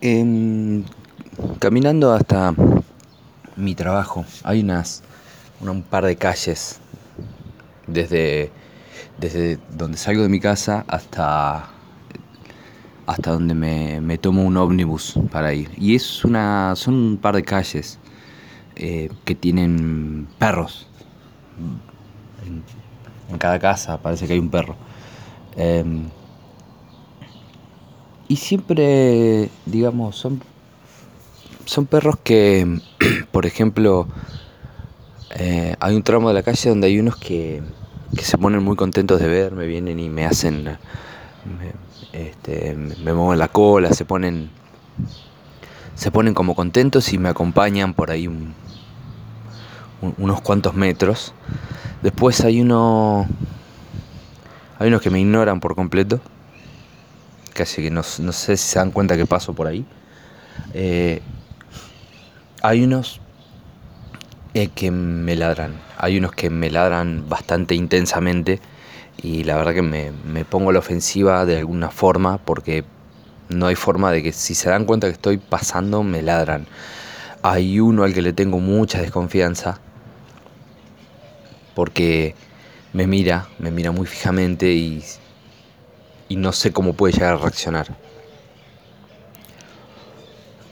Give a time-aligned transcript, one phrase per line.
[0.00, 0.84] Em,
[1.58, 2.54] caminando hasta
[3.56, 5.02] mi trabajo, hay unas
[5.60, 6.78] un par de calles
[7.88, 8.52] desde,
[9.18, 11.68] desde donde salgo de mi casa hasta,
[13.06, 15.70] hasta donde me, tomo un ómnibus para ir.
[15.76, 17.98] Y es una, son un par de calles
[18.76, 20.86] eh, que tienen perros.
[22.46, 22.62] En,
[23.38, 24.76] cada casa parece que hay un perro.
[25.56, 26.04] Em,
[28.28, 30.42] y siempre, digamos, son,
[31.64, 32.80] son perros que,
[33.32, 34.06] por ejemplo,
[35.30, 37.62] eh, hay un tramo de la calle donde hay unos que,
[38.20, 40.78] se ponen muy contentos de verme, vienen y me hacen, me,
[42.12, 44.50] este, me mueven la cola, se ponen,
[45.94, 48.28] se ponen como contentos y me acompañan por ahí
[50.18, 51.32] unos cuantos metros.
[52.02, 53.26] Después hay uno,
[54.78, 56.20] hay unos que me ignoran por completo
[57.58, 59.84] casi que no, sé si se dan cuenta que paso por ahí.
[60.74, 61.20] Eh,
[62.62, 63.20] hay unos
[64.54, 68.60] eh, que me ladran, hay unos que me ladran bastante intensamente
[69.20, 72.84] y la verdad que me, me pongo a la ofensiva de alguna forma porque
[73.48, 76.66] no hay forma de que si se dan cuenta que estoy pasando me ladran.
[77.42, 79.80] Hay uno al que le tengo mucha desconfianza
[81.74, 82.36] porque
[82.92, 85.02] me mira, me mira muy fijamente y
[86.28, 87.96] y no sé cómo puede llegar a reaccionar.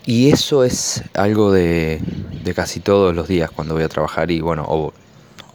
[0.04, 2.00] Y eso es algo de,
[2.54, 4.92] casi todos los días cuando voy a trabajar y bueno, o,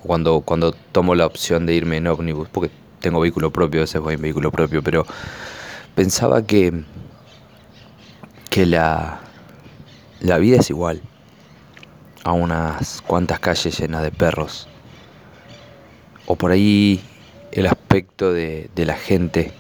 [0.04, 4.02] cuando, cuando tomo la opción de irme en ómnibus, porque tengo vehículo propio, a veces
[4.02, 5.06] voy en vehículo propio, pero
[5.96, 6.84] pensaba que,
[8.50, 9.22] que la,
[10.20, 11.02] la vida es igual
[12.26, 14.68] a unas cuantas calles llenas de perros.
[16.26, 17.02] O por ahí
[17.54, 19.54] el aspecto de, de la gente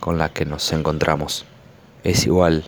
[0.00, 1.44] con la que nos encontramos.
[2.04, 2.64] Es igual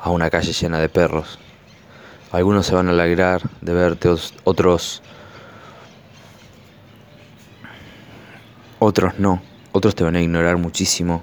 [0.00, 1.38] a una calle llena de perros.
[2.32, 4.08] Algunos se van a alegrar de verte,
[4.44, 5.02] otros
[8.84, 9.40] otros no,
[9.70, 11.22] otros te van a ignorar muchísimo.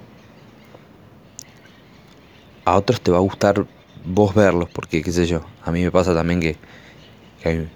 [2.63, 3.65] A otros te va a gustar
[4.05, 6.55] vos verlos, porque qué sé yo, a mí me pasa también que,
[7.43, 7.69] hay,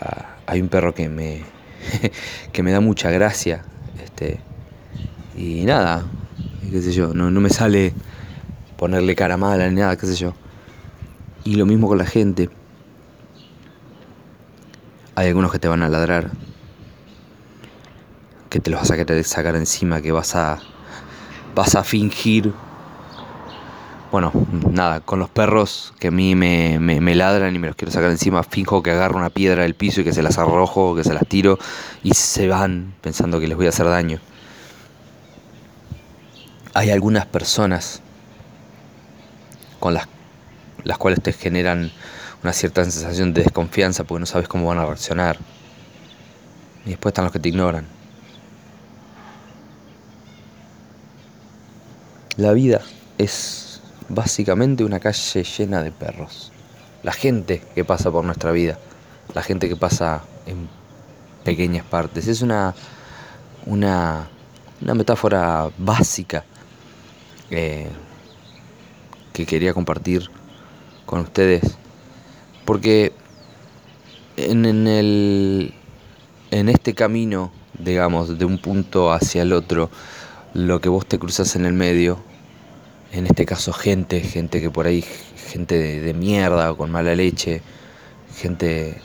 [0.00, 1.44] ah, hay, un perro que me
[2.52, 3.64] que me da mucha gracia,
[4.02, 4.40] este
[5.36, 6.04] y nada,
[6.68, 7.94] qué sé yo, no, me sale
[8.76, 10.34] ponerle cara mala ni nada, qué sé yo.
[11.44, 12.50] Y lo mismo con la gente.
[15.14, 16.30] Hay algunos que te van a ladrar,
[18.48, 20.58] que te los vas a querer sacar encima, que vas a,
[21.54, 22.52] vas a fingir.
[24.12, 24.32] Bueno,
[24.70, 28.10] nada, con los perros que a mí me, me, ladran y me los quiero sacar
[28.10, 31.14] encima, finjo que agarro una piedra del piso y que se las arrojo, que se
[31.14, 31.58] las tiro
[32.02, 34.20] y se van pensando que les voy a hacer daño
[36.74, 38.00] hay algunas personas
[39.78, 40.06] con las,
[40.84, 41.90] las cuales te generan
[42.42, 45.38] una cierta sensación de desconfianza porque no sabes cómo van a reaccionar.
[46.86, 47.86] Y después están los que te ignoran.
[52.36, 52.80] La vida
[53.18, 56.52] es básicamente una calle llena de perros.
[57.02, 58.78] La gente que pasa por nuestra vida,
[59.34, 60.68] la gente que pasa en
[61.44, 62.28] pequeñas partes.
[62.28, 62.74] Es una,
[63.66, 64.28] una,
[64.80, 66.44] una metáfora básica
[67.50, 67.88] eh,
[69.32, 70.30] que quería compartir
[71.06, 71.62] con ustedes.
[72.64, 73.12] Porque
[74.36, 75.74] en, en, el,
[76.50, 79.90] en este camino, digamos, de un punto hacia el otro,
[80.54, 82.18] lo que vos te cruzas en el medio,
[83.12, 85.04] en este caso gente, gente que por ahí,
[85.50, 87.60] gente de, mierda o con mala leche,
[88.36, 89.00] gente,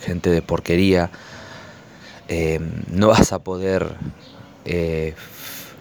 [0.00, 1.10] gente de porquería,
[2.28, 3.94] eh, no vas a poder
[4.64, 5.14] eh,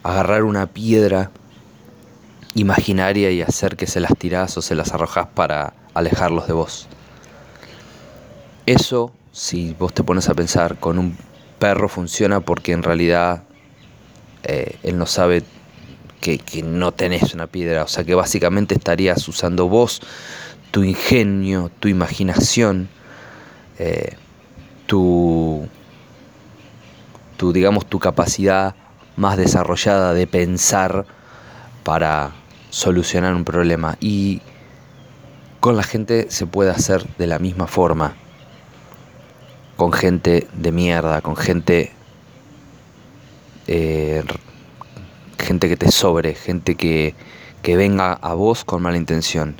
[0.05, 1.31] agarrar una piedra
[2.53, 6.87] imaginaria y hacer que se las tirás o se las arrojas para alejarlos de vos.
[8.67, 11.17] Eso, si vos te pones a pensar, con un
[11.57, 13.45] perro funciona porque en realidad
[14.43, 15.43] eh, él no sabe
[16.21, 20.01] que, no tenés una piedra, o sea que básicamente estarías usando vos
[20.69, 22.89] tu ingenio, tu imaginación,
[23.79, 24.15] eh,
[24.85, 25.67] tu,
[27.37, 28.75] tu, digamos, tu capacidad
[29.15, 31.05] más desarrollada de pensar
[31.83, 32.31] para
[32.69, 33.97] solucionar un problema.
[33.99, 34.41] Y
[35.59, 38.15] con la gente se puede hacer de la misma forma.
[39.77, 41.91] Con gente de mierda, con gente...
[43.67, 44.23] Eh,
[45.39, 47.15] gente que te sobre, gente que,
[47.61, 49.55] que venga a vos con mala intención.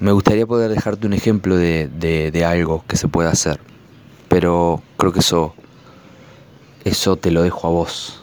[0.00, 3.60] Me gustaría poder dejarte un ejemplo de, de, de algo que se puede hacer,
[4.28, 5.54] pero creo que eso,
[6.84, 8.21] eso te lo dejo a vos.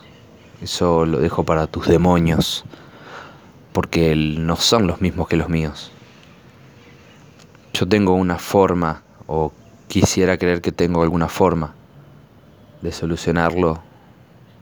[0.62, 2.66] Eso lo dejo para tus demonios,
[3.72, 5.92] porque no son los mismos que los míos.
[7.74, 9.54] Yo tengo una forma, o
[9.88, 11.74] quisiera creer que tengo alguna forma
[12.82, 13.82] de solucionarlo,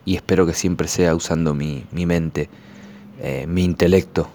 [0.06, 2.50] y espero que siempre sea usando mi, mente,
[3.20, 4.30] eh, mi intelecto,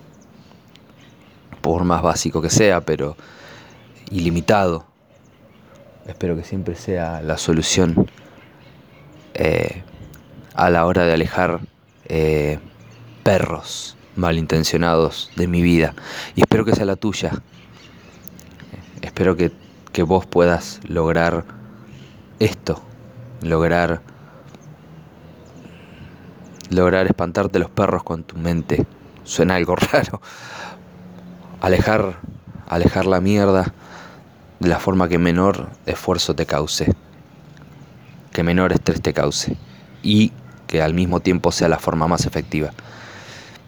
[1.61, 3.17] por más básico que sea, pero
[4.11, 4.85] ilimitado.
[6.07, 8.11] Espero que siempre sea la solución
[9.35, 9.85] eh,
[10.55, 11.61] a la hora de alejar
[12.07, 12.59] eh,
[13.23, 15.95] perros malintencionados de mi vida.
[16.35, 17.43] Y espero que sea la tuya.
[19.01, 19.53] Espero que,
[19.93, 21.45] que vos puedas lograr
[22.39, 22.83] esto,
[23.43, 24.03] lograr
[26.71, 28.87] lograr espantarte los perros con tu mente.
[29.25, 30.21] Suena algo raro.
[31.61, 32.19] Alejar,
[32.69, 33.73] alejar la mierda
[34.59, 36.93] de la forma que menor esfuerzo te cause,
[38.33, 39.57] que menor estrés te cause
[40.03, 40.33] y
[40.73, 42.71] que al mismo tiempo sea la forma más efectiva.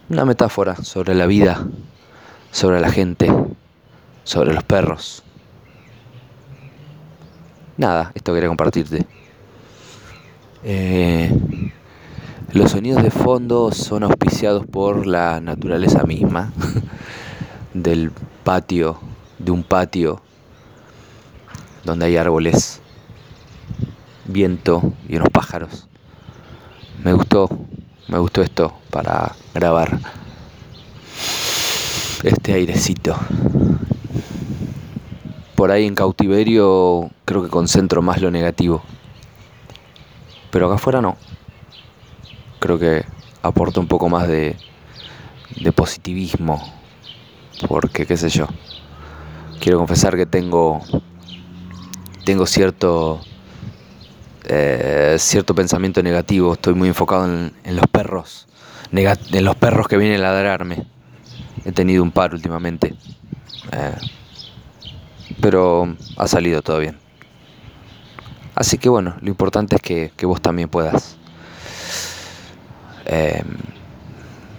[0.09, 1.63] Una metáfora sobre la vida,
[2.49, 3.31] sobre la gente,
[4.23, 5.21] sobre los perros.
[7.77, 9.05] Nada, esto quería compartirte.
[10.63, 11.31] Eh,
[12.53, 16.53] los sonidos de fondo son auspiciados por la naturaleza misma
[17.75, 18.11] del
[18.43, 18.97] patio,
[19.37, 20.23] de un patio
[21.83, 22.81] donde hay árboles,
[24.25, 25.87] viento y unos pájaros.
[27.05, 27.47] Me gustó,
[28.07, 29.99] me gustó esto para grabar
[32.23, 33.15] este airecito.
[35.55, 38.81] Por ahí en cautiverio creo que concentro más lo negativo.
[40.49, 41.15] Pero acá afuera no
[42.59, 43.05] creo que
[43.43, 44.55] aporta un poco más de,
[45.61, 46.59] de positivismo,
[47.67, 48.47] porque qué sé yo,
[49.59, 50.81] quiero confesar que tengo,
[52.25, 53.21] tengo cierto,
[54.47, 58.47] eh, cierto pensamiento negativo, estoy muy enfocado en, los perros,
[58.91, 60.85] en los perros que vienen a ladrarme,
[61.63, 62.95] he tenido un par últimamente,
[63.71, 63.95] eh,
[65.41, 66.97] pero ha salido todo bien.
[68.55, 71.17] Así que bueno, lo importante es que, vos también puedas
[73.05, 73.57] Em,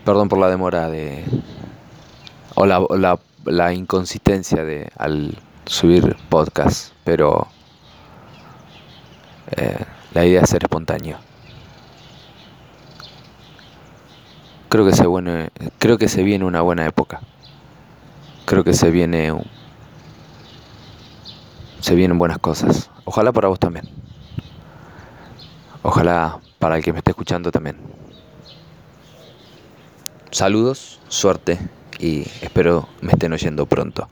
[0.05, 1.25] perdón por la demora de.
[2.55, 5.37] o la, la, inconsistencia de al
[5.67, 7.49] subir podcast, pero
[9.53, 9.79] eh,
[10.13, 11.19] la idea es ser espontáneo.
[14.69, 15.05] Creo que se
[15.79, 17.21] creo que se viene una buena época.
[18.45, 19.33] Creo que se viene
[21.81, 22.91] se vienen buenas cosas.
[23.05, 23.89] Ojalá para vos también.
[25.83, 27.77] Ojalá para el que me esté escuchando también.
[30.33, 31.59] Saludos, suerte
[31.99, 34.09] y espero me estén oyendo pronto.